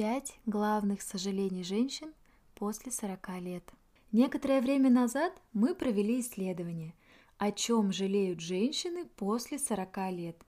[0.00, 2.14] Пять главных сожалений женщин
[2.54, 3.70] после 40 лет.
[4.12, 6.94] Некоторое время назад мы провели исследование,
[7.36, 10.42] о чем жалеют женщины после 40 лет.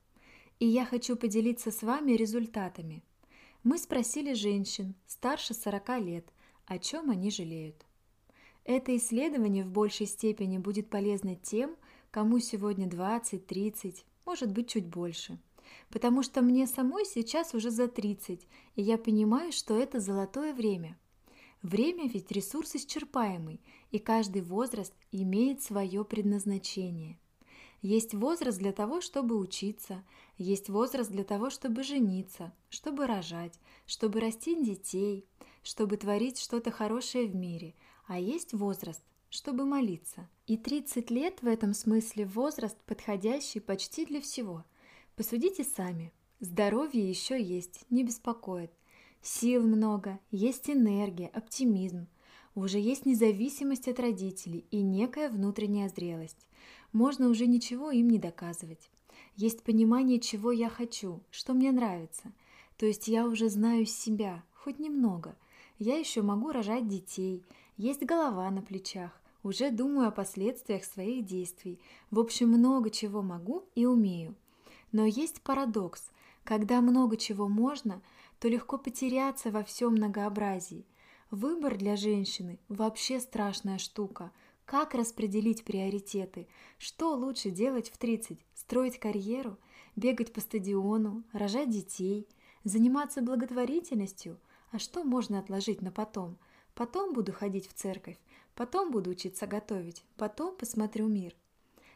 [0.58, 3.02] И я хочу поделиться с вами результатами.
[3.62, 6.32] Мы спросили женщин старше 40 лет,
[6.64, 7.84] о чем они жалеют.
[8.64, 11.76] Это исследование в большей степени будет полезно тем,
[12.10, 15.38] кому сегодня 20, 30, может быть чуть больше.
[15.90, 18.46] Потому что мне самой сейчас уже за 30,
[18.76, 20.98] и я понимаю, что это золотое время.
[21.62, 27.18] Время ведь ресурс исчерпаемый, и каждый возраст имеет свое предназначение.
[27.82, 30.04] Есть возраст для того, чтобы учиться,
[30.38, 35.26] есть возраст для того, чтобы жениться, чтобы рожать, чтобы растить детей,
[35.62, 37.74] чтобы творить что-то хорошее в мире,
[38.06, 40.28] а есть возраст, чтобы молиться.
[40.46, 44.64] И 30 лет в этом смысле возраст, подходящий почти для всего.
[45.16, 46.10] Посудите сами.
[46.40, 48.72] Здоровье еще есть, не беспокоит.
[49.20, 52.08] Сил много, есть энергия, оптимизм.
[52.54, 56.46] Уже есть независимость от родителей и некая внутренняя зрелость.
[56.92, 58.90] Можно уже ничего им не доказывать.
[59.36, 62.32] Есть понимание, чего я хочу, что мне нравится.
[62.78, 65.36] То есть я уже знаю себя, хоть немного.
[65.78, 67.42] Я еще могу рожать детей,
[67.76, 71.78] есть голова на плечах, уже думаю о последствиях своих действий.
[72.10, 74.34] В общем, много чего могу и умею.
[74.92, 76.10] Но есть парадокс.
[76.44, 78.02] Когда много чего можно,
[78.38, 80.86] то легко потеряться во всем многообразии.
[81.30, 84.30] Выбор для женщины вообще страшная штука.
[84.64, 86.46] Как распределить приоритеты?
[86.78, 88.38] Что лучше делать в 30?
[88.54, 89.58] Строить карьеру?
[89.96, 91.24] Бегать по стадиону?
[91.32, 92.28] Рожать детей?
[92.64, 94.38] Заниматься благотворительностью?
[94.70, 96.36] А что можно отложить на потом?
[96.74, 98.18] Потом буду ходить в церковь.
[98.54, 101.34] Потом буду учиться готовить, потом посмотрю мир.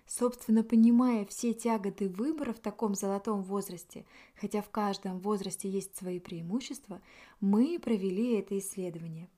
[0.07, 6.21] Собственно, понимая все тяготы выбора в таком золотом возрасте, хотя в каждом возрасте есть свои
[6.21, 7.03] преимущества,
[7.41, 9.29] мы провели это исследование.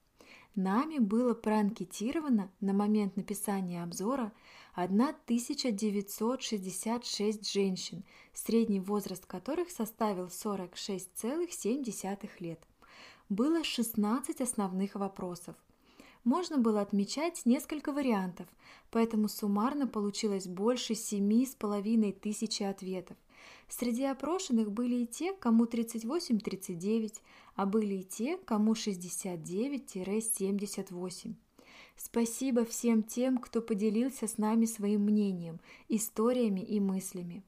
[0.54, 4.34] Нами было проанкетировано на момент написания обзора
[4.74, 8.04] 1966 женщин,
[8.34, 12.62] средний возраст которых составил 46,7 лет.
[13.30, 15.56] Было 16 основных вопросов–
[16.24, 18.48] можно было отмечать несколько вариантов,
[18.90, 23.18] поэтому суммарно получилось больше семи с половиной тысячи ответов.
[23.68, 27.20] Среди опрошенных были и те, кому 38-39,
[27.54, 31.34] а были и те, кому 69-78.
[31.96, 35.58] Спасибо всем тем, кто поделился с нами своим мнением,
[35.88, 37.42] историями и мыслями.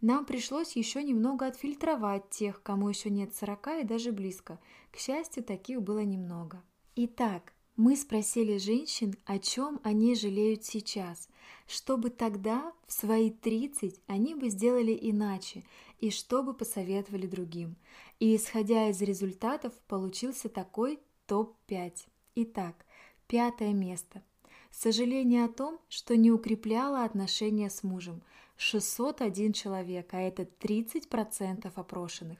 [0.00, 4.58] Нам пришлось еще немного отфильтровать тех, кому еще нет 40 и даже близко.
[4.90, 6.60] К счастью, таких было немного.
[6.96, 11.28] Итак, мы спросили женщин, о чем они жалеют сейчас,
[11.66, 15.64] чтобы тогда, в свои 30, они бы сделали иначе,
[15.98, 17.76] и что бы посоветовали другим.
[18.20, 22.06] И исходя из результатов, получился такой топ-5.
[22.34, 22.84] Итак,
[23.26, 24.22] пятое место.
[24.70, 28.22] Сожаление о том, что не укрепляло отношения с мужем.
[28.56, 32.38] 601 человек, а это 30% опрошенных.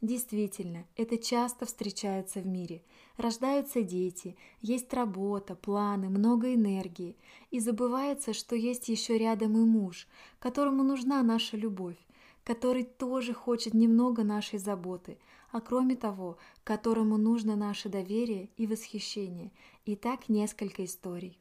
[0.00, 2.82] Действительно, это часто встречается в мире.
[3.16, 7.16] Рождаются дети, есть работа, планы, много энергии.
[7.50, 10.06] И забывается, что есть еще рядом и муж,
[10.38, 11.96] которому нужна наша любовь,
[12.44, 15.18] который тоже хочет немного нашей заботы,
[15.50, 19.50] а кроме того, которому нужно наше доверие и восхищение.
[19.84, 21.40] И так несколько историй.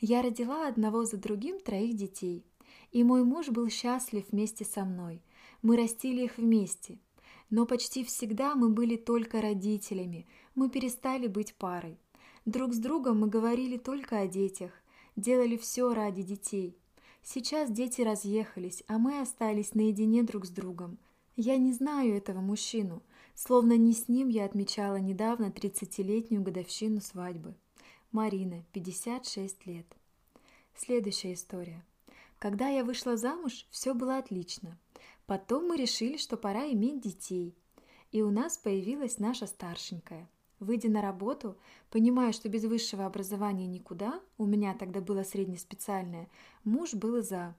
[0.00, 2.44] Я родила одного за другим троих детей,
[2.90, 5.22] и мой муж был счастлив вместе со мной.
[5.62, 6.98] Мы растили их вместе–
[7.50, 11.98] но почти всегда мы были только родителями, мы перестали быть парой.
[12.44, 14.72] Друг с другом мы говорили только о детях,
[15.16, 16.76] делали все ради детей.
[17.22, 20.98] Сейчас дети разъехались, а мы остались наедине друг с другом.
[21.36, 23.02] Я не знаю этого мужчину,
[23.34, 27.54] словно не с ним я отмечала недавно 30-летнюю годовщину свадьбы.
[28.12, 29.86] Марина, 56 лет.
[30.74, 31.84] Следующая история.
[32.38, 34.78] Когда я вышла замуж, все было отлично.
[35.28, 37.54] Потом мы решили, что пора иметь детей.
[38.12, 40.26] И у нас появилась наша старшенькая.
[40.58, 41.58] Выйдя на работу,
[41.90, 46.30] понимая, что без высшего образования никуда, у меня тогда было среднеспециальное,
[46.64, 47.54] муж был за.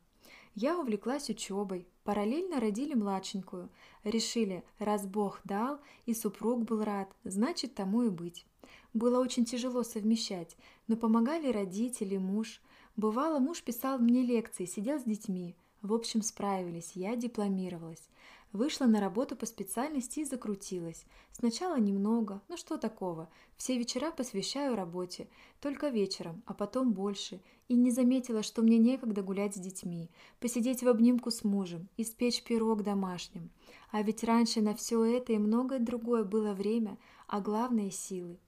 [0.55, 3.69] Я увлеклась учебой, параллельно родили младшенькую.
[4.03, 8.47] Решили, раз Бог дал и супруг был рад, значит тому и быть.
[8.95, 10.57] Было очень тяжело совмещать,
[10.87, 12.63] но помогали родители, муж.
[12.95, 18.09] Бывало, муж писал мне лекции, сидел с детьми– в общем, справились, я дипломировалась.
[18.51, 21.05] Вышла на работу по специальности и закрутилась.
[21.31, 25.27] Сначала немного, ну что такого, все вечера посвящаю работе,
[25.61, 27.41] только вечером, а потом больше.
[27.67, 30.09] И не заметила, что мне некогда гулять с детьми,
[30.39, 33.51] посидеть в обнимку с мужем, испечь пирог домашним.
[33.91, 36.97] А ведь раньше на все это и многое другое было время,
[37.27, 38.39] а главное– силы.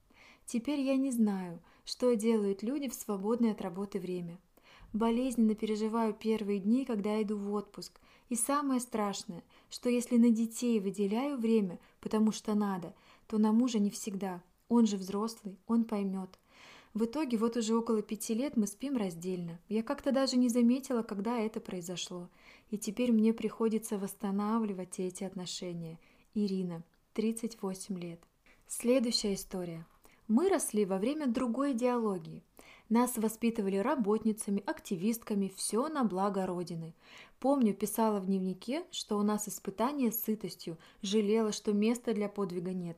[0.48, 4.39] Теперь я не знаю, что делают люди в свободное от работы время.
[4.94, 8.00] Болезненно переживаю первые дни, когда иду в отпуск–
[8.32, 12.94] и самое страшное, что если на детей выделяю время, потому что надо,
[13.28, 14.42] то на мужа не всегда.
[14.70, 16.40] Он же взрослый, он поймет.
[16.94, 19.60] В итоге вот уже около пяти лет мы спим раздельно.
[19.68, 22.30] Я как-то даже не заметила, когда это произошло.
[22.70, 26.00] И теперь мне приходится восстанавливать эти отношения.
[26.34, 26.86] Ирина,
[27.16, 28.22] 38 лет.
[28.66, 29.86] Следующая история.
[30.30, 32.44] Мы росли во время другой идеологии.
[32.92, 36.94] Нас воспитывали работницами, активистками, все на благо Родины.
[37.40, 42.98] Помню, писала в дневнике, что у нас испытание сытостью, жалела, что места для подвига нет.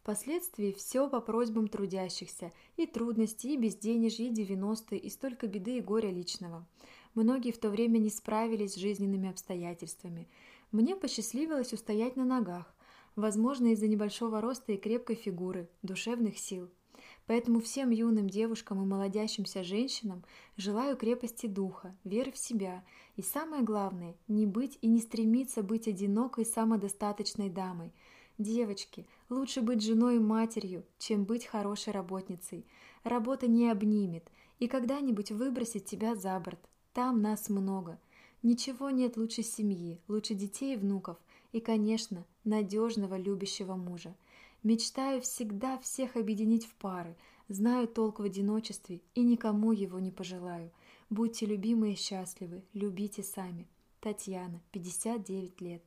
[0.00, 5.80] Впоследствии все по просьбам трудящихся, и трудности, и безденежье, и 90-е, и столько беды и
[5.80, 6.66] горя личного.
[7.14, 10.26] Многие в то время не справились с жизненными обстоятельствами.
[10.72, 12.74] Мне посчастливилось устоять на ногах,
[13.14, 16.68] возможно, из-за небольшого роста и крепкой фигуры, душевных сил.
[17.30, 20.24] Поэтому всем юным девушкам и молодящимся женщинам
[20.56, 22.82] желаю крепости духа, веры в себя
[23.14, 27.92] и самое главное, не быть и не стремиться быть одинокой самодостаточной дамой.
[28.38, 32.66] Девочки, лучше быть женой и матерью, чем быть хорошей работницей.
[33.04, 34.28] Работа не обнимет
[34.58, 36.58] и когда-нибудь выбросит тебя за борт.
[36.94, 38.00] Там нас много.
[38.42, 41.16] Ничего нет лучше семьи, лучше детей и внуков
[41.52, 44.16] и, конечно, надежного любящего мужа.
[44.62, 47.16] Мечтаю всегда всех объединить в пары,
[47.48, 50.70] знаю толк в одиночестве и никому его не пожелаю.
[51.08, 53.66] Будьте любимы и счастливы, любите сами.
[54.00, 55.82] Татьяна, 59 лет.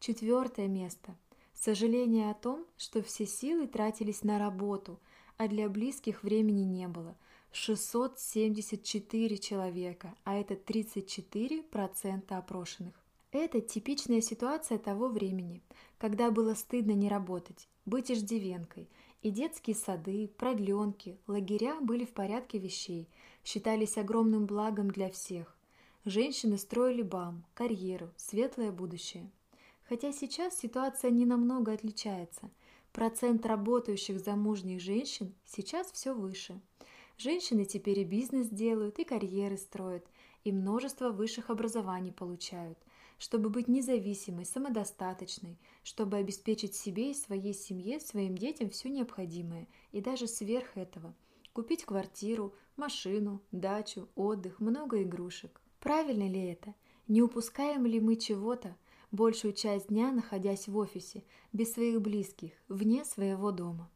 [0.00, 1.14] Четвертое место.
[1.52, 4.98] Сожаление о том, что все силы тратились на работу,
[5.36, 7.16] а для близких времени не было.
[7.52, 12.94] 674 человека, а это 34% опрошенных.
[13.30, 15.62] Это типичная ситуация того времени,
[15.98, 18.88] когда было стыдно не работать, быть иждивенкой,
[19.20, 23.06] и детские сады, продленки, лагеря были в порядке вещей,
[23.44, 25.54] считались огромным благом для всех.
[26.06, 29.30] Женщины строили бам, карьеру, светлое будущее.
[29.86, 32.50] Хотя сейчас ситуация не намного отличается.
[32.92, 36.58] Процент работающих замужних женщин сейчас все выше.
[37.18, 40.06] Женщины теперь и бизнес делают, и карьеры строят,
[40.44, 42.78] и множество высших образований получают
[43.18, 50.00] чтобы быть независимой, самодостаточной, чтобы обеспечить себе и своей семье, своим детям все необходимое, и
[50.00, 51.14] даже сверх этого.
[51.52, 55.60] Купить квартиру, машину, дачу, отдых, много игрушек.
[55.80, 56.74] Правильно ли это?
[57.08, 58.76] Не упускаем ли мы чего-то,
[59.10, 63.90] большую часть дня находясь в офисе, без своих близких, вне своего дома?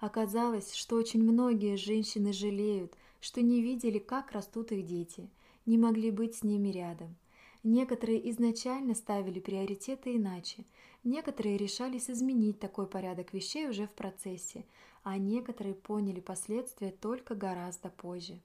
[0.00, 5.30] Оказалось, что очень многие женщины жалеют, что не видели, как растут их дети,
[5.64, 7.16] не могли быть с ними рядом–
[7.64, 10.66] Некоторые изначально ставили приоритеты иначе,
[11.02, 14.66] некоторые решались изменить такой порядок вещей уже в процессе,
[15.02, 18.38] а некоторые поняли последствия только гораздо позже.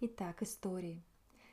[0.00, 1.00] Итак, истории.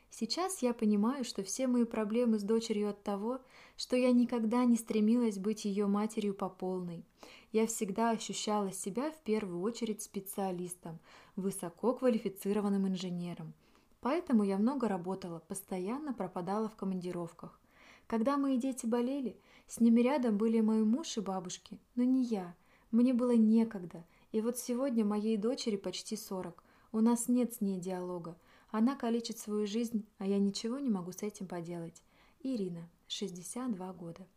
[0.10, 3.42] Сейчас я понимаю, что все мои проблемы с дочерью от того,
[3.78, 7.06] что я никогда не стремилась быть ее матерью по полной.
[7.52, 10.98] Я всегда ощущала себя в первую очередь специалистом,
[11.36, 13.54] высококвалифицированным инженером–
[14.04, 17.58] Поэтому я много работала, постоянно пропадала в командировках.
[18.06, 22.54] Когда мои дети болели, с ними рядом были мой муж и бабушки, но не я.
[22.92, 24.04] Мне было некогда.
[24.34, 26.62] И вот сегодня моей дочери почти 40.
[26.92, 28.38] У нас нет с ней диалога.
[28.72, 32.04] Она калечит свою жизнь, а я ничего не могу с этим поделать.
[32.42, 34.28] Ирина, 62 года.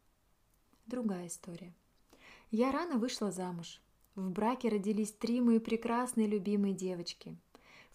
[0.87, 1.75] Другая история.
[2.53, 3.83] Я рано вышла замуж.
[4.15, 7.37] В браке родились три мои прекрасные любимые девочки.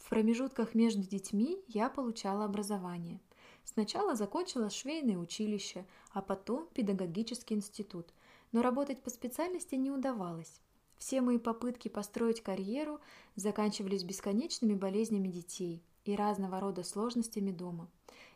[0.01, 3.22] В промежутках между детьми я получала образование.
[3.63, 8.12] Сначала закончила швейное училище, а потом педагогический институт,
[8.51, 10.60] но работать по специальности не удавалось.
[10.98, 13.00] Все мои попытки построить карьеру
[13.36, 17.88] заканчивались бесконечными болезнями детей и разного рода сложностями дома.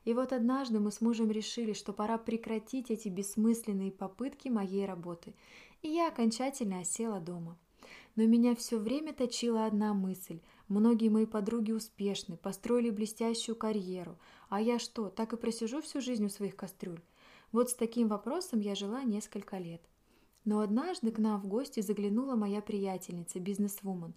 [0.03, 5.33] И вот однажды мы с мужем решили, что пора прекратить эти бессмысленные попытки моей работы,
[5.81, 7.57] и я окончательно осела дома.
[8.15, 14.17] Но меня все время точила одна мысль– Многие мои подруги успешны, построили блестящую карьеру.
[14.49, 17.03] А я что, так и просижу всю жизнь у своих кастрюль?
[17.51, 19.81] Вот с таким вопросом я жила несколько лет.
[20.43, 24.13] Но однажды к нам в гости заглянула моя приятельница, бизнесвумен.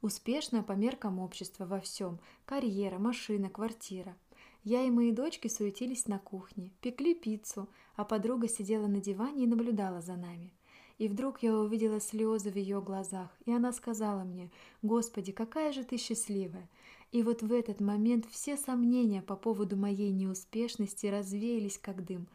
[0.00, 2.18] Успешная по меркам общества во всем.
[2.44, 4.16] Карьера, машина, квартира.
[4.64, 9.48] Я и мои дочки суетились на кухне, пекли пиццу, а подруга сидела на диване и
[9.48, 10.52] наблюдала за нами.
[10.98, 14.50] И вдруг я увидела слезы в ее глазах, и она сказала мне,
[14.82, 16.68] «Господи, какая же ты счастливая!»
[17.12, 22.26] И вот в этот момент все сомнения по поводу моей неуспешности развеялись как дым.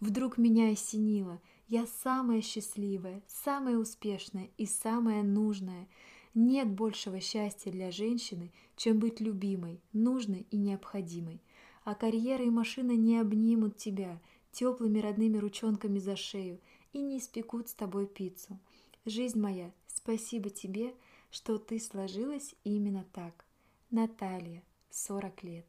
[0.00, 1.40] Вдруг меня осенило.
[1.68, 5.88] Я самая счастливая, самая успешная и самая нужная.
[6.34, 11.40] Нет большего счастья для женщины, чем быть любимой, нужной и необходимой.
[11.84, 16.58] А карьера и машина не обнимут тебя теплыми родными ручонками за шею
[16.94, 18.58] и не испекут с тобой пиццу.
[19.04, 20.94] Жизнь моя, спасибо тебе,
[21.30, 23.44] что ты сложилась именно так.
[23.90, 25.66] Наталья, 40 лет.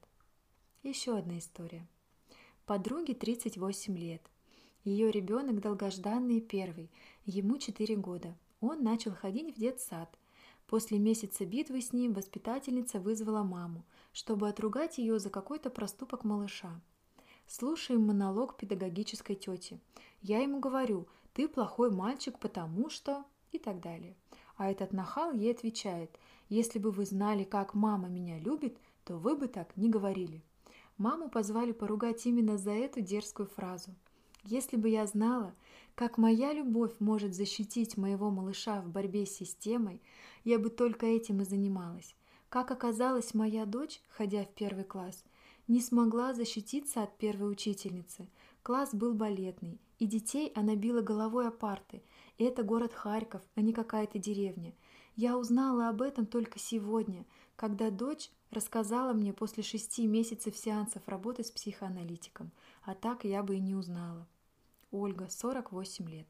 [0.83, 1.85] Еще одна история.
[2.65, 4.21] Подруге 38 лет.
[4.83, 6.91] Ее ребенок долгожданный первый,
[7.25, 8.37] ему 4 года.
[8.61, 10.15] Он начал ходить в детсад.
[10.67, 16.79] После месяца битвы с ним воспитательница вызвала маму, чтобы отругать ее за какой-то проступок малыша.
[17.47, 19.79] Слушаем монолог педагогической тети.
[20.21, 23.23] Я ему говорю, ты плохой мальчик, потому что...
[23.51, 24.15] и так далее.
[24.57, 26.17] А этот нахал ей отвечает,
[26.49, 30.41] если бы вы знали, как мама меня любит, то вы бы так не говорили.
[30.97, 33.91] Маму позвали поругать именно за эту дерзкую фразу.
[34.43, 35.53] Если бы я знала,
[35.95, 40.01] как моя любовь может защитить моего малыша в борьбе с системой,
[40.43, 42.15] я бы только этим и занималась.
[42.49, 45.23] Как оказалось, моя дочь, ходя в первый класс,
[45.67, 48.27] не смогла защититься от первой учительницы.
[48.63, 52.01] Класс был балетный, и детей она била головой о парты.
[52.37, 54.73] Это город Харьков, а не какая-то деревня.
[55.15, 61.43] Я узнала об этом только сегодня, когда дочь рассказала мне после шести месяцев сеансов работы
[61.43, 62.51] с психоаналитиком,
[62.83, 64.27] а так я бы и не узнала.
[64.91, 66.27] Ольга, 48 лет.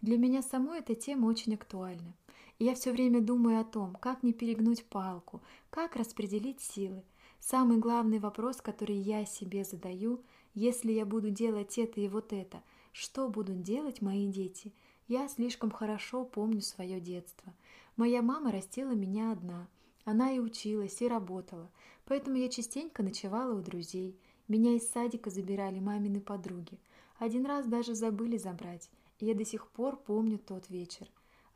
[0.00, 2.14] Для меня самой эта тема очень актуальна.
[2.58, 7.02] И я все время думаю о том, как не перегнуть палку, как распределить силы.
[7.46, 10.22] Самый главный вопрос, который я себе задаю,
[10.54, 14.72] если я буду делать это и вот это, что будут делать мои дети–
[15.06, 17.52] я слишком хорошо помню свое детство.
[17.96, 19.68] Моя мама растила меня одна.
[20.06, 21.70] Она и училась, и работала.
[22.06, 24.18] Поэтому я частенько ночевала у друзей.
[24.48, 26.78] Меня из садика забирали мамины подруги.
[27.18, 28.88] Один раз даже забыли забрать.
[29.18, 31.06] И я до сих пор помню тот вечер.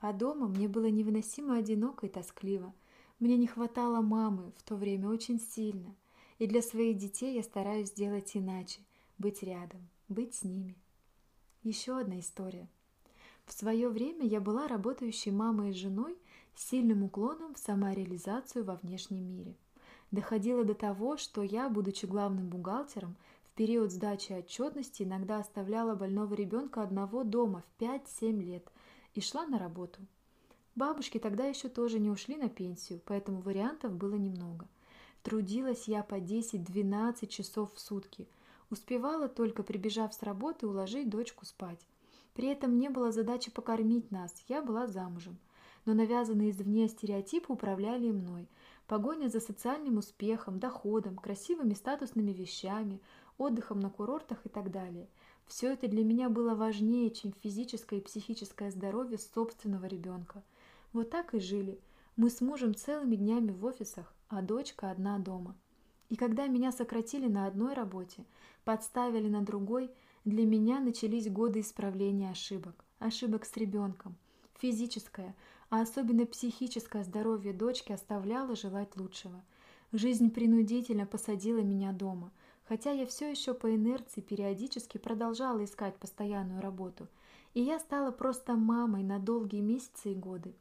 [0.01, 2.75] А дома мне было невыносимо одиноко и тоскливо.
[3.19, 5.95] Мне не хватало мамы в то время очень сильно.
[6.39, 8.81] И для своих детей я стараюсь сделать иначе.
[9.19, 10.77] Быть рядом, быть с ними.
[11.63, 12.69] Еще одна история–
[13.49, 16.19] в свое время я была работающей мамой и женой
[16.55, 19.57] с сильным уклоном в самореализацию во внешнем мире.
[20.11, 26.35] Доходило до того, что я, будучи главным бухгалтером, в период сдачи отчетности иногда оставляла больного
[26.35, 28.71] ребенка одного дома в 5-7 лет
[29.15, 29.99] и шла на работу.
[30.79, 34.69] Бабушки тогда еще тоже не ушли на пенсию, поэтому вариантов было немного.
[35.25, 38.29] Трудилась я по 10-12 часов в сутки.
[38.71, 41.85] Успевала только, прибежав с работы, уложить дочку спать.
[42.33, 45.37] При этом не было задачи покормить нас, я была замужем.
[45.85, 48.47] Но навязанные извне стереотипы управляли мной.
[48.87, 53.01] Погоня за социальным успехом, доходом, красивыми статусными вещами,
[53.37, 55.09] отдыхом на курортах и так далее.
[55.49, 60.45] Все это для меня было важнее, чем физическое и психическое здоровье собственного ребенка.
[60.99, 61.79] Вот так и жили.
[62.17, 65.55] Мы с мужем целыми днями в офисах, а дочка одна дома.
[66.09, 68.25] И когда меня сократили на одной работе,
[68.65, 69.93] подставили на другой–
[70.25, 74.17] для меня начались годы исправления ошибок, ошибок с ребенком.
[74.59, 75.35] Физическое,
[75.71, 79.43] а особенно психическое здоровье дочки оставляло желать лучшего.
[79.93, 82.33] Жизнь принудительно посадила меня дома,
[82.65, 87.07] хотя я все еще по инерции периодически продолжала искать постоянную работу.
[87.55, 90.55] И я стала просто мамой на долгие месяцы и годы.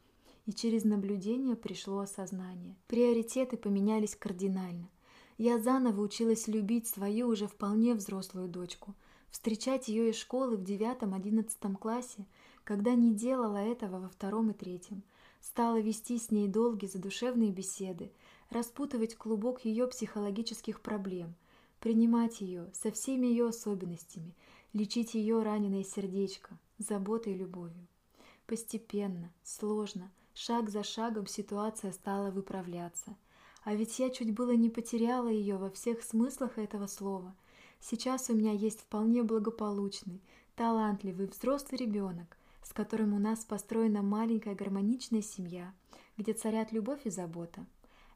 [0.47, 2.75] И через наблюдение пришло осознание.
[2.87, 4.89] Приоритеты поменялись кардинально.
[5.37, 8.95] Я заново училась любить свою уже вполне взрослую дочку–
[9.29, 12.25] встречать ее из школы в девятом-одиннадцатом классе,
[12.63, 15.03] когда не делала этого во втором и третьем,
[15.41, 18.11] стала вести с ней долгие задушевные беседы,
[18.49, 21.35] распутывать клубок ее психологических проблем,
[21.79, 24.33] принимать ее со всеми ее особенностями,
[24.73, 27.87] лечить ее раненое сердечко, заботой и любовью.
[28.45, 33.15] Постепенно, сложно, шаг за шагом ситуация стала выправляться.
[33.63, 37.35] А ведь я чуть было не потеряла ее во всех смыслах этого слова–
[37.79, 40.21] Сейчас у меня есть вполне благополучный,
[40.55, 45.73] талантливый взрослый ребенок, с которым у нас построена маленькая гармоничная семья,
[46.17, 47.65] где царят любовь и забота.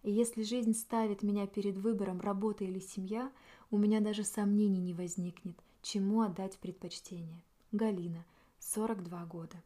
[0.04, 3.32] И если жизнь ставит меня перед выбором работа или семья,
[3.70, 7.44] у меня даже сомнений не возникнет, чему отдать предпочтение.
[7.72, 8.26] Галина,
[8.60, 9.62] 42 года.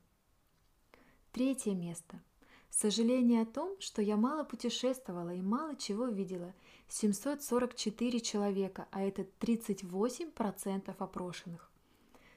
[1.31, 2.21] Третье место–
[2.77, 6.53] Сожаление о том, что я мало путешествовала и мало чего видела.
[6.89, 11.71] 744 человека, а это 38% опрошенных.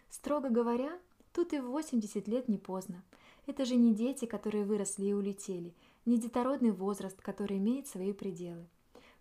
[0.09, 0.97] Строго говоря,
[1.33, 3.02] тут и в 80 лет не поздно.
[3.47, 5.75] Это же не дети, которые выросли и улетели,
[6.07, 8.68] не детородный возраст, который имеет свои пределы.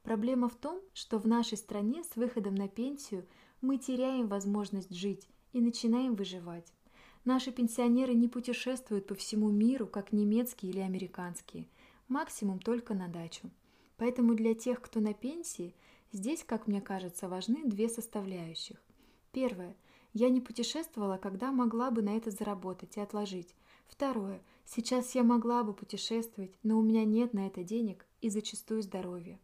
[0.03, 3.25] Проблема в том, что в нашей стране с выходом на пенсию
[3.59, 6.71] мы теряем возможность жить и начинаем выживать.
[7.27, 11.67] Наши пенсионеры не путешествуют по всему миру, как немецкие или американские,
[12.07, 13.49] максимум только на дачу.
[13.97, 15.75] Поэтому для тех, кто на пенсии,
[16.13, 18.77] здесь, как мне кажется, важны две составляющих.
[19.33, 19.75] Первое.
[20.13, 23.53] Я не путешествовала, когда могла бы на это заработать и отложить.
[23.89, 24.41] Второе.
[24.63, 29.37] Сейчас я могла бы путешествовать, но у меня нет на это денег и зачастую здоровья.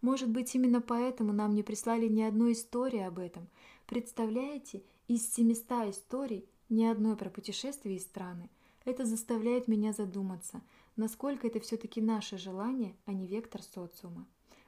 [0.00, 3.46] Может быть, именно поэтому нам не прислали ни одной истории об этом.
[3.86, 8.48] Представляете, из 700 историй ни одной про путешествия и страны.
[8.84, 10.62] Это заставляет меня задуматься,
[10.96, 14.26] насколько это все-таки наше желание, а не вектор социума.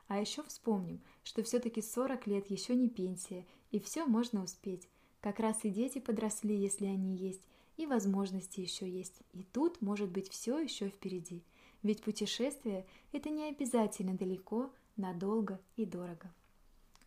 [0.08, 4.88] А еще вспомним, что все-таки 40 лет еще не пенсия, и все можно успеть.
[5.20, 7.40] Как раз и дети подросли, если они есть,
[7.76, 9.22] и возможности еще есть.
[9.32, 11.42] И тут может быть все еще впереди.
[11.82, 16.32] Ведь путешествие– это не обязательно далеко, надолго и дорого.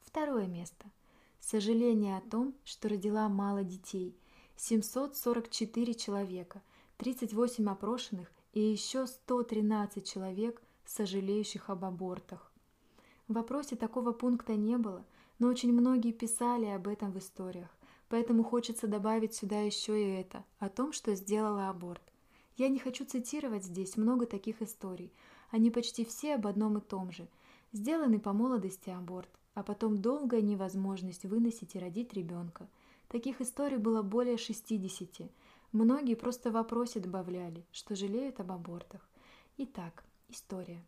[0.01, 0.85] Второе место.
[1.39, 4.15] Сожаление о том, что родила мало детей.
[4.57, 6.61] 744 человека,
[6.97, 12.51] 38 опрошенных и еще 113 человек, сожалеющих об абортах.
[13.27, 15.05] В вопросе такого пункта не было,
[15.39, 17.69] но очень многие писали об этом в историях,
[18.07, 22.01] поэтому хочется добавить сюда еще и это, о том, что сделала аборт.
[22.57, 25.11] Я не хочу цитировать здесь много таких историй,
[25.51, 27.27] они почти все об одном и том же–
[27.75, 32.69] Сделанный по молодости аборт, а потом долгая невозможность выносить и родить ребенка.
[33.15, 35.31] Таких историй было более 60.
[35.71, 39.09] Многие просто в вопросе добавляли, что жалеют об абортах.
[39.55, 40.85] Итак, история.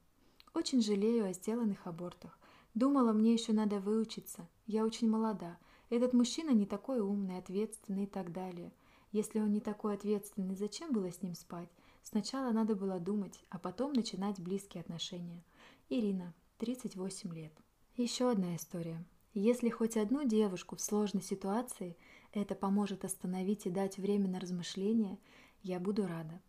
[0.54, 2.38] Очень жалею о сделанных абортах.
[2.74, 4.46] Думала, мне еще надо выучиться.
[4.66, 5.58] Я очень молода.
[5.90, 8.74] Этот мужчина не такой умный, ответственный и так далее.
[9.14, 11.70] Если он не такой ответственный, зачем было с ним спать?
[12.04, 15.46] Сначала надо было думать, а потом начинать близкие отношения.
[15.88, 17.54] Ирина, 38 лет.
[17.96, 19.02] Еще одна история.
[19.40, 21.96] Если хоть одну девушку в сложной ситуации
[22.34, 25.20] это поможет остановить и дать время на размышления,
[25.64, 26.42] я буду рада.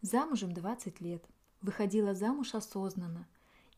[0.00, 1.24] Замужем 20 лет.
[1.60, 3.26] Выходила замуж осознанно.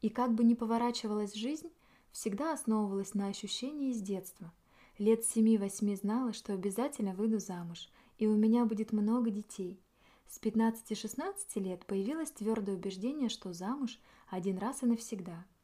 [0.01, 1.71] И как бы ни поворачивалась жизнь,
[2.13, 4.53] всегда основывалась на ощущении из детства.
[4.99, 9.81] Лет 7-8 знала, что обязательно выйду замуж, и у меня будет много детей.
[10.29, 13.99] С 15-16 лет появилось твердое убеждение, что замуж
[14.29, 15.45] один раз и навсегда–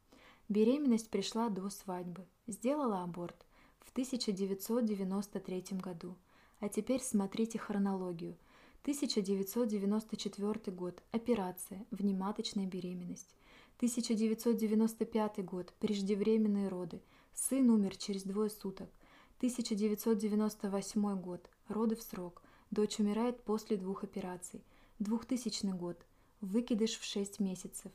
[0.49, 2.25] Беременность пришла до свадьбы.
[2.47, 3.45] Сделала аборт
[3.87, 6.15] в 1993 году.
[6.59, 8.35] А теперь смотрите хронологию.
[8.81, 11.01] 1994 год.
[11.11, 11.85] Операция.
[11.91, 13.33] Внематочная беременность.
[13.77, 15.73] 1995 год.
[15.79, 17.01] Преждевременные роды.
[17.33, 18.89] Сын умер через двое суток.
[19.37, 21.49] 1998 год.
[21.69, 22.41] Роды в срок.
[22.71, 24.61] Дочь умирает после двух операций.
[24.99, 26.05] 2000 год.
[26.41, 27.91] Выкидыш в 6 месяцев.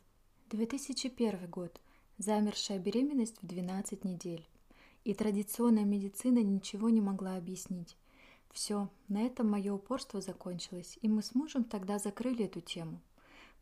[0.50, 1.80] 2001 год
[2.18, 4.46] замершая беременность в 12 недель.
[5.04, 7.96] И традиционная медицина ничего не могла объяснить.
[8.50, 13.00] Все, на этом мое упорство закончилось, и мы с мужем тогда закрыли эту тему.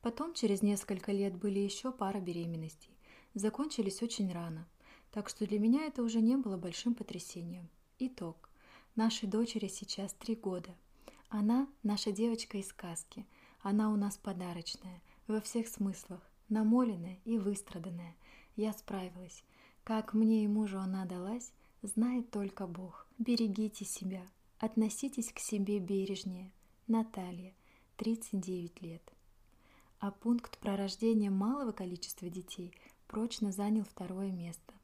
[0.03, 2.91] Потом, через несколько лет, были еще пара беременностей.
[3.35, 4.67] Закончились очень рано,
[5.13, 7.69] так что для меня это уже не было большим потрясением.
[7.99, 8.49] Итог.
[8.97, 10.75] Нашей дочери сейчас три года.
[11.29, 13.27] Она наша девочка из сказки.
[13.61, 18.17] Она у нас подарочная, во всех смыслах, намоленная и выстраданная–
[18.57, 19.43] я справилась.
[19.85, 23.07] Как мне и мужу она далась, знает только Бог.
[23.19, 24.23] Берегите себя,
[24.59, 26.53] относитесь к себе бережнее.
[26.87, 27.55] Наталья,
[27.97, 29.03] 39 лет.
[29.99, 32.73] А пункт про рождение малого количества детей
[33.07, 34.75] прочно занял второе место.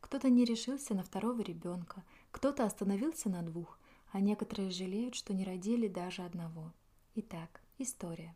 [0.00, 3.78] Кто-то не решился на второго ребенка, кто-то остановился на двух,
[4.12, 6.72] а некоторые жалеют, что не родили даже одного.
[7.14, 8.34] Итак, история.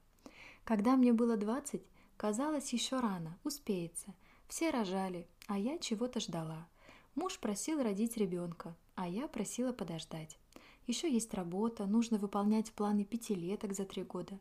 [0.64, 1.82] Когда мне было 20,
[2.16, 4.14] казалось еще рано, успеется–
[4.48, 6.68] все рожали, а я чего-то ждала.
[7.16, 10.38] Муж просил родить ребенка, а я просила подождать.
[10.86, 14.38] Еще есть работа, нужно выполнять планы пятилеток за три года.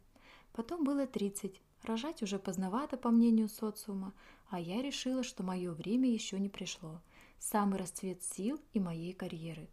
[0.53, 1.59] Потом было 30.
[1.81, 4.13] Рожать уже поздновато, по мнению социума,
[4.49, 7.01] а я решила, что мое время еще не пришло.
[7.39, 9.67] Самый расцвет сил и моей карьеры.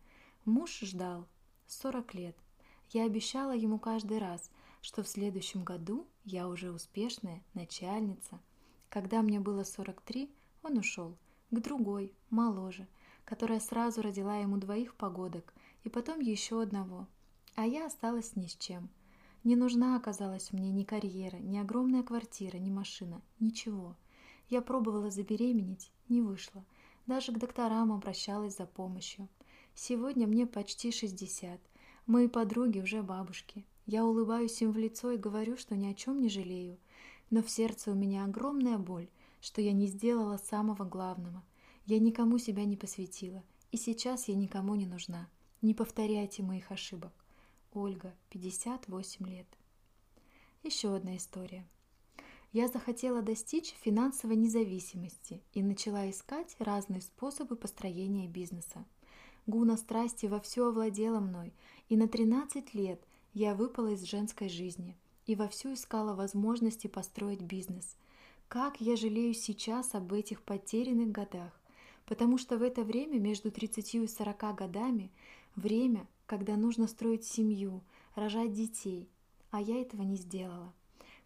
[0.46, 1.28] Муж ждал.
[1.66, 2.36] 40 лет.
[2.90, 8.40] Я обещала ему каждый раз, что в следующем году я уже успешная начальница–
[8.94, 10.30] когда мне было 43,
[10.62, 11.16] он ушел
[11.54, 12.86] к другой, моложе,
[13.24, 17.06] которая сразу родила ему двоих погодок и потом еще одного.
[17.54, 18.88] А я осталась ни с чем.
[19.44, 23.96] Не нужна оказалась мне ни карьера, ни огромная квартира, ни машина, ничего.
[24.48, 26.64] Я пробовала забеременеть, не вышло.
[27.06, 29.28] Даже к докторам обращалась за помощью.
[29.74, 31.60] Сегодня мне почти 60,
[32.06, 33.64] Мои подруги уже бабушки.
[33.86, 36.76] Я улыбаюсь им в лицо и говорю, что ни о чем не жалею.
[37.30, 39.08] Но в сердце у меня огромная боль,
[39.44, 41.44] что я не сделала самого главного.
[41.84, 45.28] Я никому себя не посвятила, и сейчас я никому не нужна.
[45.60, 47.12] Не повторяйте моих ошибок.
[47.74, 49.46] Ольга, 58 лет.
[50.62, 51.68] Еще одна история.
[52.52, 58.86] Я захотела достичь финансовой независимости и начала искать разные способы построения бизнеса.
[59.46, 61.52] Гуна страсти вовсю овладела мной,
[61.90, 67.98] и на 13 лет я выпала из женской жизни и вовсю искала возможности построить бизнес.
[68.54, 71.50] Как я жалею сейчас об этих потерянных годах,
[72.06, 75.10] потому что в это время между 30 и 40 годами
[75.56, 77.82] время, когда нужно строить семью,
[78.14, 79.08] рожать детей,
[79.50, 80.72] а я этого не сделала.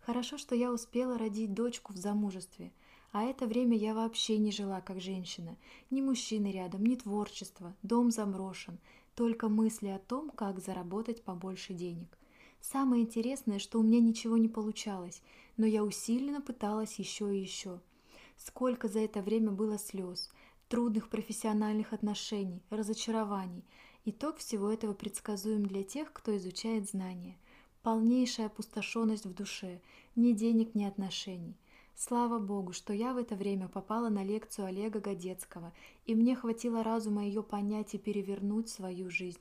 [0.01, 2.73] Хорошо, что я успела родить дочку в замужестве,
[3.13, 5.59] а это время я вообще не жила как женщина.
[5.91, 8.79] Ни мужчины рядом, ни творчества, дом заброшен,
[9.15, 12.09] только мысли о том, как заработать побольше денег.
[12.61, 15.23] Самое интересное, что у меня ничего не получалось,
[15.59, 17.81] но я усиленно пыталась еще и еще.
[18.39, 20.33] Сколько за это время было слез,
[20.69, 23.65] трудных профессиональных отношений, разочарований.
[24.07, 27.37] Итог всего этого предсказуем для тех, кто изучает знания–
[27.83, 29.81] полнейшая опустошенность в душе,
[30.17, 31.57] ни денег, ни отношений.
[31.95, 35.73] Слава Богу, что я в это время попала на лекцию Олега Годецкого,
[36.07, 39.41] и мне хватило разума ее понять и перевернуть свою жизнь.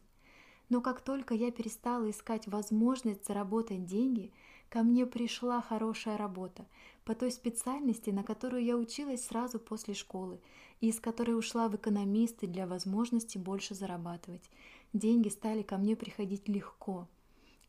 [0.69, 4.31] Но как только я перестала искать возможность заработать деньги,
[4.69, 6.65] ко мне пришла хорошая работа
[7.05, 10.39] по той специальности, на которую я училась сразу после школы,
[10.81, 14.49] и из которой ушла в экономисты для возможности больше зарабатывать.
[14.93, 17.07] Деньги стали ко мне приходить легко,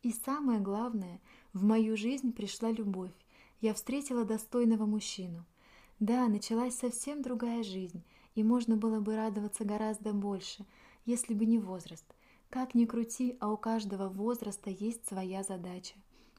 [0.02, 1.20] и самое главное,
[1.52, 3.10] в мою жизнь пришла любовь.
[3.60, 5.44] Я встретила достойного мужчину.
[5.98, 8.04] Да, началась совсем другая жизнь,
[8.36, 10.64] и можно было бы радоваться гораздо больше,
[11.04, 12.04] если бы не возраст.
[12.48, 15.94] Как ни крути, а у каждого возраста есть своя задача.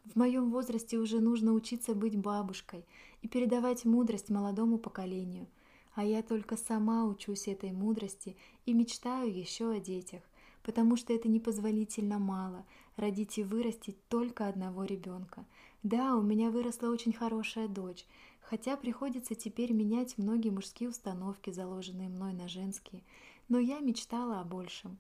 [0.10, 2.84] В моем возрасте уже нужно учиться быть бабушкой
[3.22, 5.48] и передавать мудрость молодому поколению.
[5.94, 10.24] А я только сама учусь этой мудрости и мечтаю еще о детях,
[10.64, 15.46] потому что это непозволительно мало, родить и вырастить только одного ребенка.
[15.84, 18.08] Да, у меня выросла очень хорошая дочь,
[18.42, 23.04] хотя приходится теперь менять многие мужские установки, заложенные мной на женские,
[23.48, 24.98] но я мечтала о большем.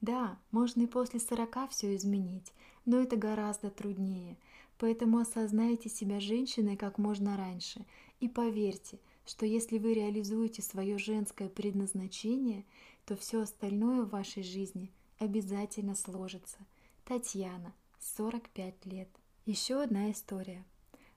[0.00, 2.52] Да, можно и после сорока все изменить,
[2.86, 4.38] но это гораздо труднее,
[4.78, 7.84] поэтому осознайте себя женщиной как можно раньше
[8.20, 12.64] и поверьте, что если вы реализуете свое женское предназначение,
[13.04, 16.58] то все остальное в вашей жизни обязательно сложится–
[17.06, 19.08] Татьяна, 45 лет.
[19.44, 20.64] Еще одна история.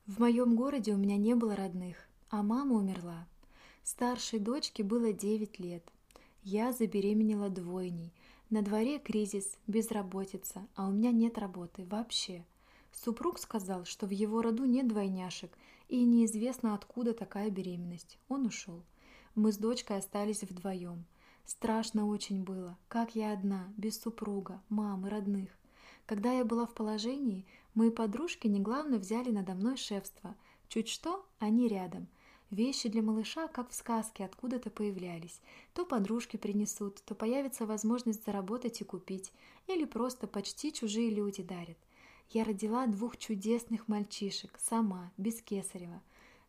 [0.05, 3.27] В моем городе у меня не было родных, а мама умерла.
[3.83, 5.83] Старшей дочке было 9 лет.
[6.43, 8.13] Я забеременела двойней.
[8.49, 12.43] На дворе кризис, безработица, а у меня нет работы вообще.
[12.91, 15.55] Супруг сказал, что в его роду нет двойняшек,
[15.87, 18.17] и неизвестно, откуда такая беременность.
[18.27, 18.83] Он ушел.
[19.35, 21.05] Мы с дочкой остались вдвоем.
[21.45, 25.49] Страшно очень было, как я одна, без супруга, мамы, родных.
[26.07, 30.35] Когда я была в положении, мои подружки неглавно взяли надо мной шефство.
[30.69, 32.07] Чуть что, они рядом.
[32.51, 35.39] Вещи для малыша, как в сказке, откуда-то появлялись.
[35.73, 39.31] То подружки принесут, то появится возможность заработать и купить.
[39.67, 41.77] Или просто почти чужие люди дарят.
[42.31, 46.01] Я родила двух чудесных мальчишек, сама, без кесарева.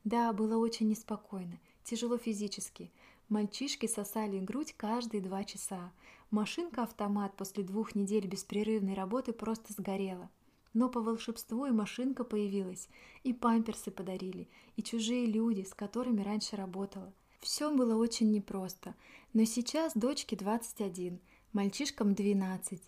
[0.05, 2.91] Да, было очень неспокойно, тяжело физически.
[3.29, 5.93] Мальчишки сосали грудь каждые два часа.
[6.31, 10.31] Машинка-автомат после двух недель беспрерывной работы просто сгорела.
[10.73, 12.89] Но по волшебству и машинка появилась,
[13.25, 17.13] и памперсы подарили, и чужие люди, с которыми раньше работала.
[17.41, 18.95] Все было очень непросто,
[19.33, 21.19] но сейчас дочке 21,
[21.53, 22.81] мальчишкам 12,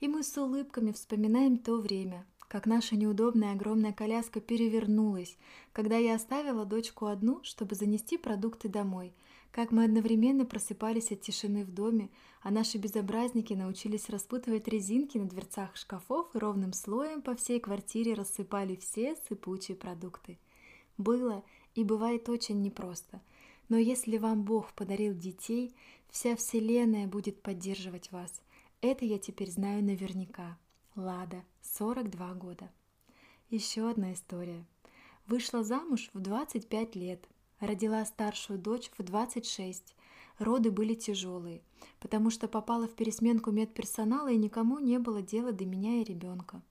[0.00, 5.36] и мы с улыбками вспоминаем то время, как наша неудобная огромная коляска перевернулась,
[5.72, 9.12] когда я оставила дочку одну, чтобы занести продукты домой–
[9.50, 12.10] как мы одновременно просыпались от тишины в доме,
[12.42, 18.14] а наши безобразники научились распутывать резинки на дверцах шкафов и ровным слоем по всей квартире
[18.14, 20.38] рассыпали все сыпучие продукты.
[20.96, 23.20] Было и бывает очень непросто,
[23.68, 25.74] но если вам Бог подарил детей,
[26.10, 28.40] вся Вселенная будет поддерживать вас.
[28.80, 30.58] Это я теперь знаю наверняка.
[30.94, 32.70] Лада, 42 года.
[33.50, 34.64] Еще одна история.
[35.26, 37.28] Вышла замуж в 25 лет–
[37.60, 39.94] Родила старшую дочь в 26.
[40.38, 41.60] Роды были тяжелые,
[41.98, 46.62] потому что попала в пересменку медперсонала и никому не было дела до меня и ребенка.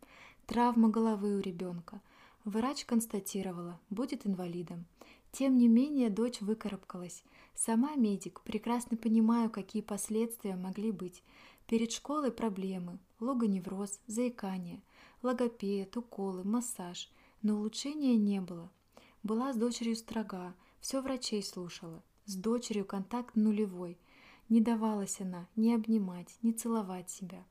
[0.45, 2.01] Травма головы у ребенка.
[2.45, 4.85] Врач констатировала, будет инвалидом.
[5.33, 7.23] Тем не менее, дочь выкарабкалась.
[7.53, 11.21] Сама медик, прекрасно понимаю, какие последствия могли быть.
[11.67, 14.81] Перед школой проблемы, логоневроз, заикание,
[15.21, 18.71] логопед, уколы, массаж, но улучшения не было.
[19.21, 20.55] Была с дочерью строга,
[20.87, 22.01] все врачей слушала.
[22.27, 23.97] С дочерью контакт нулевой.
[24.47, 27.45] Не давалась она ни обнимать, ни целовать себя.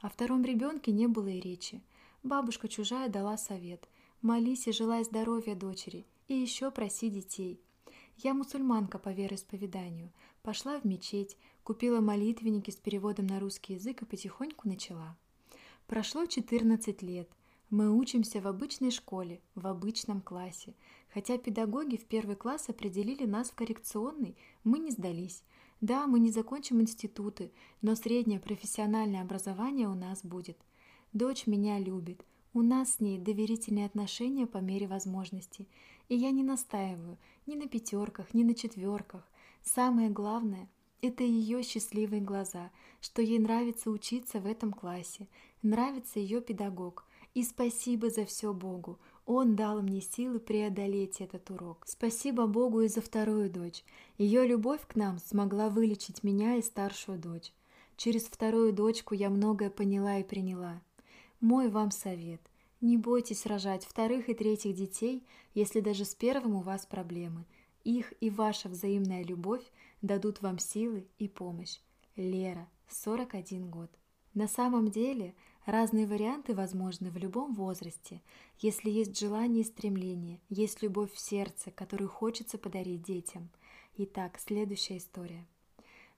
[0.00, 1.82] О втором ребенке не было и речи.
[2.22, 3.86] Бабушка чужая дала совет.
[4.22, 6.06] Молись и желай здоровья дочери.
[6.28, 7.60] И еще проси детей.
[8.16, 10.10] Я мусульманка по вероисповеданию.
[10.42, 15.14] Пошла в мечеть, купила молитвенники с переводом на русский язык и потихоньку начала.
[15.86, 17.28] Прошло 14 лет.
[17.68, 20.74] Мы учимся в обычной школе, в обычном классе.
[21.12, 25.42] Хотя педагоги в первый класс определили нас в коррекционный, мы не сдались.
[25.80, 30.58] Да, мы не закончим институты, но среднее профессиональное образование у нас будет.
[31.12, 32.24] Дочь меня любит.
[32.52, 35.68] У нас с ней доверительные отношения по мере возможности.
[36.08, 39.30] И я не настаиваю ни на пятерках, ни на четверках.
[39.62, 40.68] Самое главное–
[41.02, 45.28] это ее счастливые глаза, что ей нравится учиться в этом классе,
[45.62, 48.98] нравится ее педагог, и спасибо за все Богу.
[49.30, 51.84] Он дал мне силы преодолеть этот урок.
[51.86, 53.84] Спасибо Богу и за вторую дочь.
[54.16, 57.52] Ее любовь к нам смогла вылечить меня и старшую дочь.
[57.98, 60.80] Через вторую дочку я многое поняла и приняла.
[61.42, 62.40] Мой вам совет.
[62.80, 67.44] Не бойтесь рожать вторых и третьих детей, если даже с первым у вас проблемы.
[67.84, 71.80] Их и ваша взаимная любовь дадут вам силы и помощь.
[72.16, 73.90] Лера, 41 год.
[74.32, 75.34] На самом деле
[75.68, 78.22] разные варианты возможны в любом возрасте,
[78.58, 83.50] если есть желание и стремление, есть любовь в сердце, которую хочется подарить детям.
[83.96, 85.46] Итак, следующая история.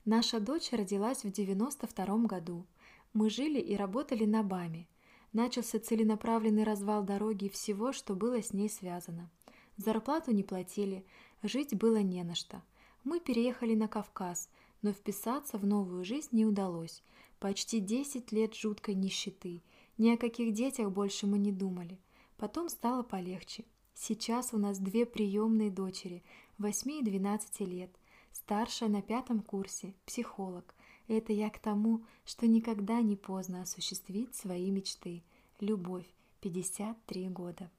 [0.05, 2.65] Наша дочь родилась в 92 году.
[3.13, 4.87] Мы жили и работали на БАМе.
[5.33, 9.29] Начался целенаправленный развал дороги и всего, что было с ней связано.
[9.77, 11.05] Зарплату не платили,
[11.43, 12.61] жить было не на что.
[13.03, 14.49] Мы переехали на Кавказ,
[14.81, 17.03] но вписаться в новую жизнь не удалось.
[17.41, 19.63] Почти 10 лет жуткой нищеты.
[19.97, 21.97] Ни о каких детях больше мы не думали.
[22.37, 23.65] Потом стало полегче.
[23.95, 26.23] Сейчас у нас две приемные дочери,
[26.59, 27.89] 8 и 12 лет.
[28.31, 30.75] Старшая на пятом курсе, психолог.
[31.07, 35.23] Это я к тому, что никогда не поздно осуществить свои мечты.
[35.59, 36.05] Любовь,
[36.41, 37.71] 53 года.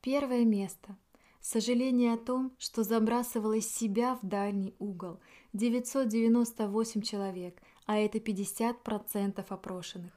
[0.00, 0.98] Первое место.
[1.40, 5.20] Сожаление о том, что забрасывала себя в дальний угол.
[5.52, 10.12] 998 человек, а это 50% опрошенных.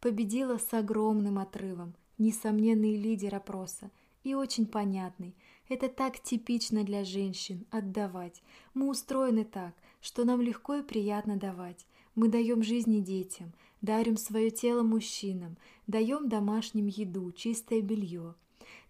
[0.00, 3.90] Победила с огромным отрывом, несомненный лидер опроса
[4.24, 5.36] и очень понятный.
[5.68, 8.42] Это так типично для женщин– отдавать.
[8.72, 11.84] Мы устроены так, что нам легко и приятно давать.
[12.14, 18.36] Мы даем жизни детям, дарим свое тело мужчинам, даем домашним еду, чистое белье.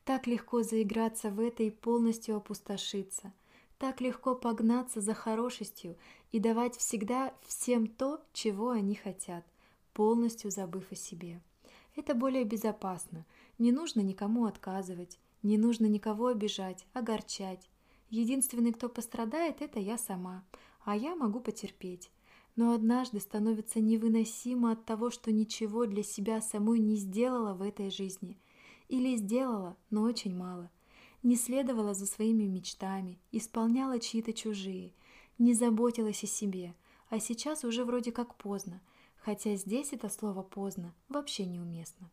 [0.05, 3.33] Так легко заиграться в это и полностью опустошиться.
[3.79, 5.97] Так легко погнаться за хорошестью
[6.33, 9.45] и давать всегда всем то, чего они хотят,
[9.93, 11.41] полностью забыв о себе.
[11.97, 13.27] Это более безопасно,
[13.59, 17.69] не нужно никому отказывать, не нужно никого обижать, огорчать.
[18.11, 20.45] Единственный, кто пострадает, это я сама,
[20.85, 22.11] а я могу потерпеть.
[22.57, 27.91] Но однажды становится невыносимо от того, что ничего для себя самой не сделала в этой
[27.91, 28.39] жизни.
[28.89, 30.71] Или сделала, но очень мало.
[31.23, 34.93] Не следовала за своими мечтами, исполняла чьи-то чужие–
[35.39, 36.75] не заботилась о себе,
[37.09, 38.81] а сейчас уже вроде как поздно,
[39.17, 42.11] хотя здесь это слово «поздно» вообще неуместно.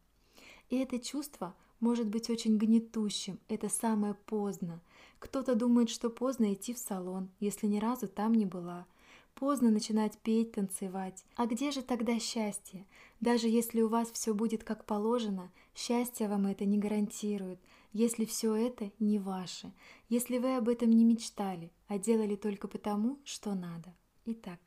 [0.69, 4.81] И это чувство может быть очень гнетущим, это самое поздно.
[5.19, 8.85] Кто-то думает, что поздно идти в салон, если ни разу там не была.
[9.33, 11.25] Поздно начинать петь, танцевать.
[11.35, 12.85] А где же тогда счастье?
[13.19, 17.59] Даже если у вас все будет как положено, счастье вам это не гарантирует,
[17.95, 19.71] если все это не ваше,
[20.09, 23.95] если вы об этом не мечтали, а делали только потому, что надо.
[24.25, 24.59] Итак,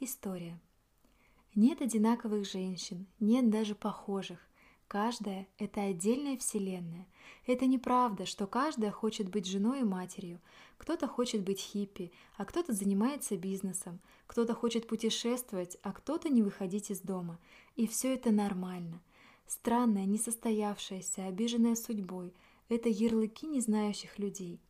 [0.00, 0.58] история.
[1.54, 4.38] Нет одинаковых женщин, нет даже похожих.
[4.88, 7.06] Каждая– это отдельная вселенная.
[7.46, 10.40] Это неправда, что каждая хочет быть женой и матерью.
[10.78, 14.00] Кто-то хочет быть хиппи, а кто-то занимается бизнесом.
[14.26, 17.38] Кто-то хочет путешествовать, а кто-то не выходить из дома.
[17.76, 19.02] И все это нормально.
[19.46, 22.32] Странная, несостоявшаяся, обиженная судьбой–
[22.68, 24.60] это ярлыки незнающих людей.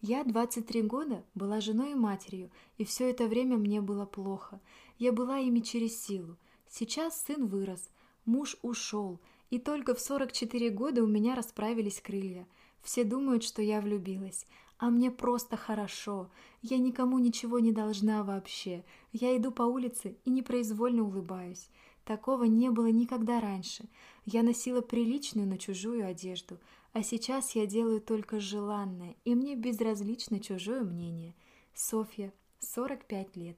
[0.00, 4.60] Я 23 года была женой и матерью, и все это время мне было плохо.
[4.98, 6.36] Я была ими через силу.
[6.68, 7.90] Сейчас сын вырос,
[8.24, 12.46] муж ушел, и только в 44 года у меня расправились крылья.
[12.82, 14.46] Все думают, что я влюбилась,
[14.78, 16.30] а мне просто хорошо.
[16.62, 18.84] Я никому ничего не должна вообще.
[19.12, 21.68] Я иду по улице и непроизвольно улыбаюсь.
[22.04, 23.84] Такого не было никогда раньше.
[24.24, 26.58] Я носила приличную, но чужую одежду,
[26.92, 31.34] а сейчас я делаю только желанное, и мне безразлично чужое мнение.
[31.74, 33.56] Софья, 45 лет.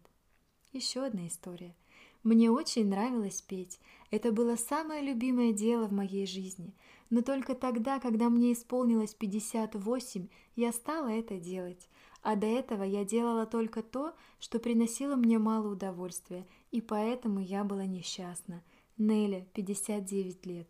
[0.73, 1.75] Еще одна история.
[2.23, 3.81] Мне очень нравилось петь.
[4.11, 6.75] Это было самое любимое дело в моей жизни.
[7.11, 11.89] Но только тогда, когда мне исполнилось 58, я стала это делать.
[12.23, 17.63] А до этого я делала только то, что приносило мне мало удовольствия, и поэтому я
[17.63, 18.63] была несчастна.
[18.97, 20.69] Неля, 59 лет.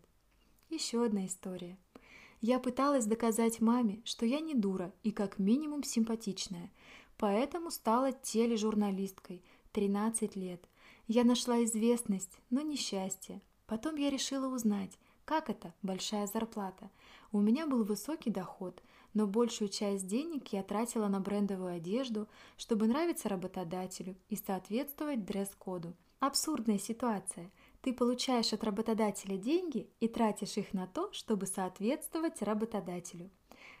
[0.69, 1.77] Еще одна история.
[2.41, 6.71] Я пыталась доказать маме, что я не дура и как минимум симпатичная,
[7.17, 10.67] поэтому стала тележурналисткой, 13 лет.
[11.07, 13.41] Я нашла известность, но не счастье.
[13.67, 16.89] Потом я решила узнать, как это большая зарплата.
[17.31, 18.81] У меня был высокий доход,
[19.13, 25.93] но большую часть денег я тратила на брендовую одежду, чтобы нравиться работодателю и соответствовать дресс-коду.
[26.19, 27.51] Абсурдная ситуация–
[27.85, 33.29] ты получаешь от работодателя деньги и тратишь их на то, чтобы соответствовать работодателю.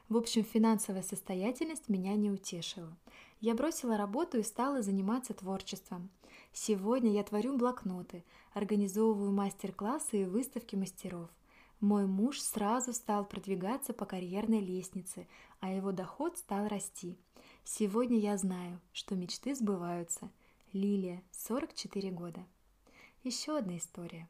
[0.09, 2.95] В общем, финансовая состоятельность меня не утешила.
[3.41, 6.11] Я бросила работу и стала заниматься творчеством.
[6.53, 11.31] Сегодня я творю блокноты, организовываю мастер-классы и выставки мастеров.
[11.79, 15.27] Мой муж сразу стал продвигаться по карьерной лестнице,
[15.61, 17.17] а его доход стал расти.
[17.63, 20.29] Сегодня я знаю, что мечты сбываются.
[20.73, 22.45] Лилия, 44 года.
[23.25, 24.29] Еще одна история.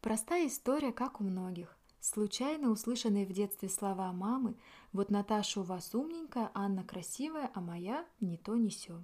[0.00, 1.76] Простая история, как у многих.
[1.98, 4.54] Случайно услышанные в детстве слова мамы
[4.92, 9.02] «Вот Наташа у вас умненькая, Анна красивая, а моя не то не сё».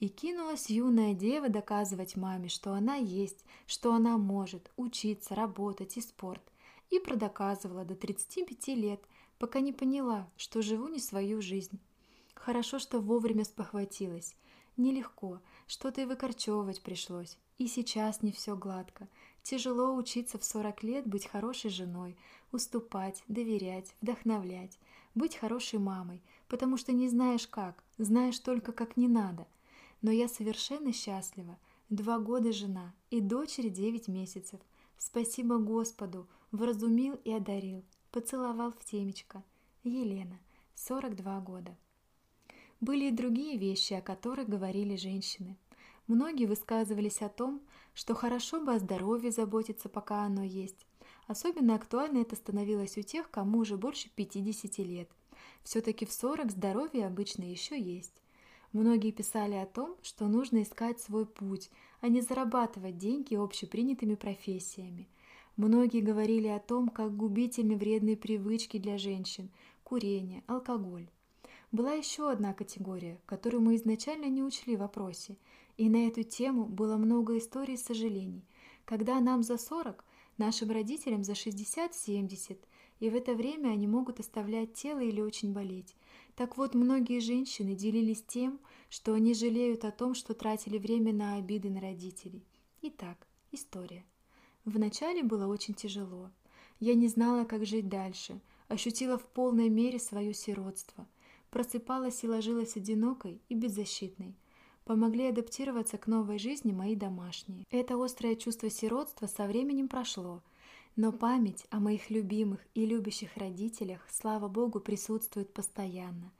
[0.00, 6.00] И кинулась юная дева доказывать маме, что она есть, что она может учиться, работать и
[6.00, 6.42] спорт.
[6.88, 9.04] И продоказывала до 35 лет,
[9.38, 11.78] пока не поняла, что живу не свою жизнь.
[12.34, 14.34] Хорошо, что вовремя спохватилась.
[14.78, 17.36] Нелегко, что-то и выкорчевывать пришлось.
[17.58, 19.08] И сейчас не все гладко.
[19.42, 22.16] Тяжело учиться в 40 лет быть хорошей женой,
[22.52, 24.78] уступать, доверять, вдохновлять,
[25.14, 29.46] быть хорошей мамой, потому что не знаешь как, знаешь только как не надо.
[30.02, 31.58] Но я совершенно счастлива.
[31.88, 34.60] Два года жена и дочери девять месяцев.
[34.98, 39.42] Спасибо Господу, вразумил и одарил, поцеловал в темечко.
[39.84, 40.38] Елена,
[40.74, 41.76] 42 года.
[42.80, 45.56] Были и другие вещи, о которых говорили женщины.
[46.06, 47.60] Многие высказывались о том,
[47.92, 50.86] что хорошо бы о здоровье заботиться, пока оно есть.
[51.26, 55.10] Особенно актуально это становилось у тех, кому уже больше 50 лет.
[55.64, 58.22] Все-таки в 40 здоровье обычно еще есть.
[58.72, 65.08] Многие писали о том, что нужно искать свой путь, а не зарабатывать деньги общепринятыми профессиями.
[65.56, 69.50] Многие говорили о том, как губительны вредные привычки для женщин–
[69.84, 71.08] курение, алкоголь.
[71.72, 75.36] Была еще одна категория, которую мы изначально не учли в вопросе–
[75.76, 78.44] и на эту тему было много историй сожалений,
[78.84, 80.04] когда нам за 40,
[80.38, 82.58] нашим родителям за 60-70,
[83.00, 85.94] и в это время они могут оставлять тело или очень болеть.
[86.34, 88.58] Так вот, многие женщины делились тем,
[88.88, 92.44] что они жалеют о том, что тратили время на обиды на родителей.
[92.82, 94.04] Итак, история.
[94.64, 96.30] Вначале было очень тяжело.
[96.80, 101.06] Я не знала, как жить дальше, ощутила в полной мере свое сиротство.
[101.50, 104.34] Просыпалась и ложилась одинокой и беззащитной–
[104.86, 107.66] помогли адаптироваться к новой жизни мои домашние.
[107.70, 110.42] Это острое чувство сиротства со временем прошло,
[110.94, 116.30] но память о моих любимых и любящих родителях, слава Богу, присутствует постоянно.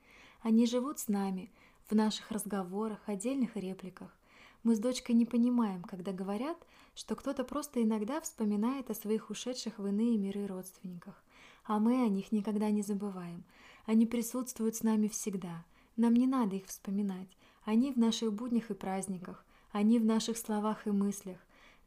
[0.43, 1.51] Они живут с нами
[1.91, 4.17] в наших разговорах, отдельных репликах.
[4.63, 6.57] Мы с дочкой не понимаем, когда говорят,
[6.95, 11.21] что кто-то просто иногда вспоминает о своих ушедших в иные миры родственниках,
[11.65, 13.43] а мы о них никогда не забываем.
[13.87, 15.65] Они присутствуют с нами всегда.
[15.97, 17.29] Нам не надо их вспоминать.
[17.67, 21.39] Они в наших буднях и праздниках, они в наших словах и мыслях.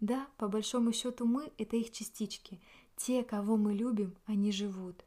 [0.02, 2.60] Да, по большому счету мы– это их частички.
[2.98, 5.06] Те, кого мы любим, они живут.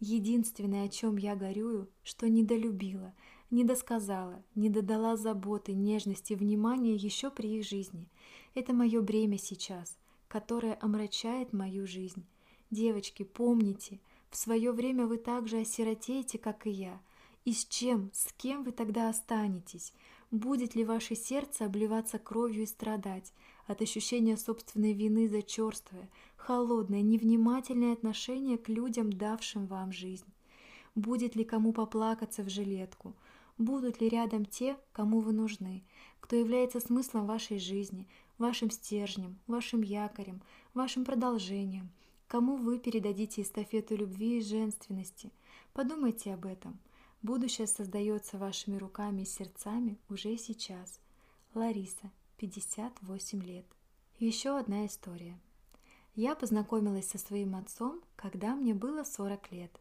[0.00, 3.12] Единственное, о чем я горюю, что недолюбила,
[3.50, 8.08] недосказала, не додала заботы, нежности, внимания еще при их жизни.
[8.54, 12.24] Это мое бремя сейчас, которое омрачает мою жизнь.
[12.70, 16.98] Девочки, помните, в свое время вы так же осиротеете, как и я.
[17.44, 19.92] И с чем, с кем вы тогда останетесь?
[20.34, 23.32] Будет ли ваше сердце обливаться кровью и страдать
[23.68, 30.26] от ощущения собственной вины за черствое, холодное, невнимательное отношение к людям, давшим вам жизнь?
[30.96, 33.14] Будет ли кому поплакаться в жилетку?
[33.58, 35.84] Будут ли рядом те, кому вы нужны,
[36.18, 40.42] кто является смыслом вашей жизни, вашим стержнем, вашим якорем,
[40.74, 41.90] вашим продолжением,
[42.26, 45.30] кому вы передадите эстафету любви и женственности?
[45.72, 46.80] Подумайте об этом–
[47.24, 51.00] Будущее создается вашими руками и сердцами уже сейчас.
[51.54, 53.64] Лариса, 58 лет.
[54.18, 55.40] Еще одна история.
[56.14, 59.80] Я познакомилась со своим отцом, когда мне было 40 лет.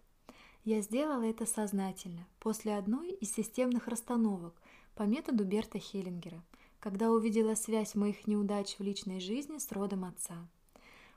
[0.64, 4.56] Я сделала это сознательно, после одной из системных расстановок
[4.96, 6.41] по методу Берта Хеллингера,
[6.80, 10.48] когда увидела связь моих неудач в личной жизни с родом отца.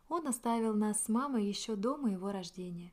[0.09, 2.93] Он оставил нас с мамой еще до моего рождения.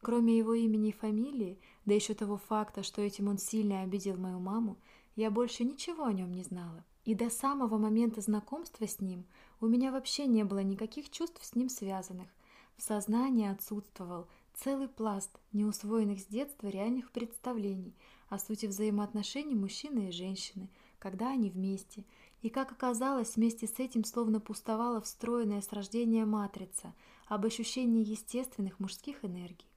[0.00, 4.38] Кроме его имени и фамилии, да еще того факта, что этим он сильно обидел мою
[4.38, 4.76] маму,
[5.16, 6.84] я больше ничего о нем не знала.
[7.04, 9.24] И до самого момента знакомства с ним
[9.60, 12.28] у меня вообще не было никаких чувств с ним связанных.
[12.76, 17.94] В сознании отсутствовал целый пласт неусвоенных с детства реальных представлений
[18.28, 20.68] о сути взаимоотношений мужчины и женщины,
[20.98, 22.04] когда они вместе.
[22.42, 26.94] И, как оказалось, вместе с этим словно пустовала встроенная с рождения матрица
[27.26, 29.67] об ощущении естественных мужских энергий.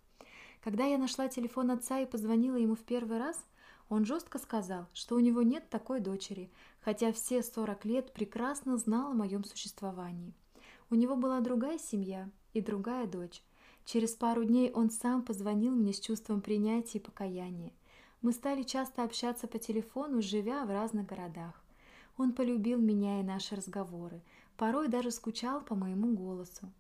[0.64, 3.44] Когда я нашла телефон отца и позвонила ему в первый раз,
[3.90, 6.52] он жестко сказал, что у него нет такой дочери,
[6.82, 10.34] хотя все 40 лет прекрасно знал о моем существовании.
[10.90, 13.42] У него была другая семья и другая дочь.
[13.86, 17.74] Через пару дней он сам позвонил мне с чувством принятия и покаяния.
[18.22, 21.62] Мы стали часто общаться по телефону, живя в разных городах.
[22.18, 24.22] Он полюбил меня и наши разговоры,
[24.58, 26.72] порой даже скучал по моему голосу.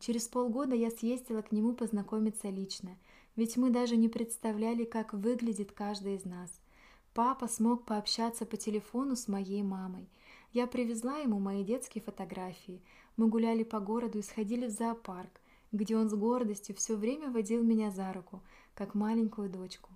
[0.00, 2.96] Через полгода я съездила к нему познакомиться лично,
[3.36, 6.60] ведь мы даже не представляли, как выглядит каждый из нас.
[7.14, 10.08] Папа смог пообщаться по телефону с моей мамой.
[10.52, 12.82] Я привезла ему мои детские фотографии.
[13.16, 15.40] Мы гуляли по городу и сходили в зоопарк,
[15.72, 18.42] где он с гордостью все время водил меня за руку,
[18.74, 19.90] как маленькую дочку.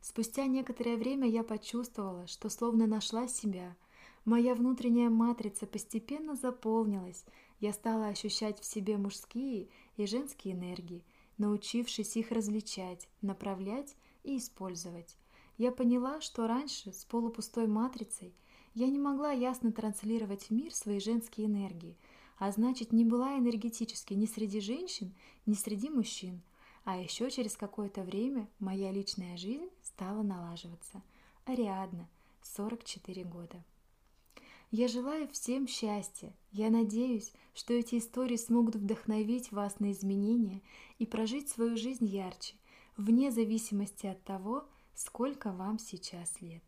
[0.00, 3.74] Спустя некоторое время я почувствовала, что словно нашла себя.
[4.24, 7.24] Моя внутренняя матрица постепенно заполнилась,
[7.60, 11.04] я стала ощущать в себе мужские и женские энергии,
[11.38, 15.16] научившись их различать, направлять и использовать.
[15.56, 18.34] Я поняла, что раньше с полупустой матрицей
[18.74, 21.96] я не могла ясно транслировать в мир свои женские энергии,
[22.38, 25.14] а значит не была энергетически ни среди женщин,
[25.46, 26.42] ни среди мужчин.
[26.84, 31.02] А еще через какое-то время моя личная жизнь стала налаживаться.
[31.46, 32.08] Ариадна,
[32.42, 33.64] 44 года.
[34.76, 36.34] Я желаю всем счастья.
[36.50, 40.62] Я надеюсь, что эти истории смогут вдохновить вас на изменения
[40.98, 42.56] и прожить свою жизнь ярче,
[42.96, 46.64] вне зависимости от того, сколько вам сейчас лет.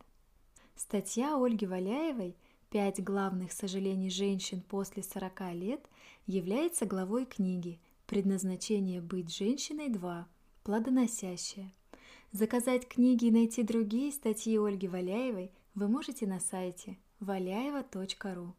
[0.77, 2.37] Статья Ольги Валяевой
[2.71, 5.85] «Пять главных сожалений женщин после 40 лет»
[6.29, 10.29] является главой книги «Предназначение быть женщиной 2.
[10.63, 11.75] Плодоносящая».
[12.31, 18.55] Заказать книги и найти другие статьи Ольги Валяевой вы можете на сайте валяева.ру.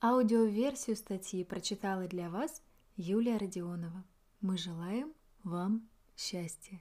[0.00, 2.62] Аудиоверсию статьи прочитала для вас
[2.96, 4.04] Юлия Родионова.
[4.40, 6.80] Мы желаем вам счастья.